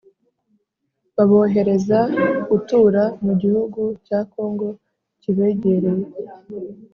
Babohereza 1.15 1.99
gutura 2.49 3.01
mu 3.25 3.33
gihugu 3.41 3.81
cya 4.05 4.19
kongo 4.31 4.67
kibegereye 5.21 6.05